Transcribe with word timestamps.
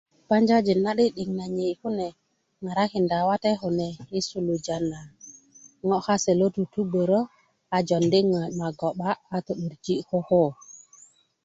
banjajin 0.29 0.79
na'dik 0.83 1.13
'dik 1.13 1.29
na 1.37 1.45
nyei 1.55 1.75
kune 1.81 2.07
ŋarakinda 2.63 3.17
wate 3.29 3.51
kune 3.61 3.87
i 4.17 4.19
suluja 4.27 4.77
na 4.91 4.99
ŋo' 5.87 6.03
kase 6.05 6.31
lo 6.39 6.45
tutugbörö 6.55 7.19
a 7.75 7.77
jondi 7.87 8.19
mago'ba 8.59 9.09
a 9.35 9.37
to'durji 9.45 9.95
koko 10.09 10.43